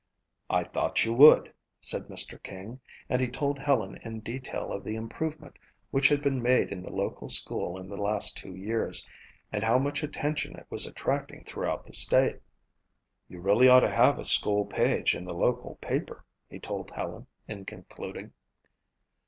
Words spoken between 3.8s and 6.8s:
in detail of the improvement which had been made